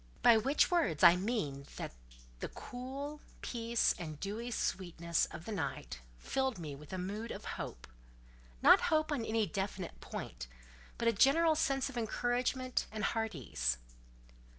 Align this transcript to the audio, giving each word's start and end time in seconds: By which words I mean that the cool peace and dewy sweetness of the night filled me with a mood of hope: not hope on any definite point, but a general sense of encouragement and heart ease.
By 0.23 0.35
which 0.35 0.71
words 0.71 1.03
I 1.03 1.15
mean 1.15 1.67
that 1.75 1.91
the 2.39 2.47
cool 2.47 3.21
peace 3.43 3.93
and 3.99 4.19
dewy 4.19 4.49
sweetness 4.49 5.25
of 5.27 5.45
the 5.45 5.51
night 5.51 5.99
filled 6.17 6.57
me 6.57 6.73
with 6.73 6.91
a 6.91 6.97
mood 6.97 7.29
of 7.29 7.45
hope: 7.45 7.85
not 8.63 8.81
hope 8.89 9.11
on 9.11 9.23
any 9.23 9.45
definite 9.45 10.01
point, 10.01 10.47
but 10.97 11.07
a 11.07 11.13
general 11.13 11.53
sense 11.53 11.87
of 11.87 11.99
encouragement 11.99 12.87
and 12.91 13.03
heart 13.03 13.35
ease. 13.35 13.77